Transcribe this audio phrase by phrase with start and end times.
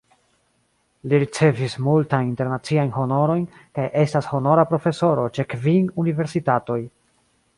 [1.09, 3.45] Li ricevis multajn internaciajn honorojn
[3.79, 6.81] kaj estas honora profesoro ĉe kvin universitatoj.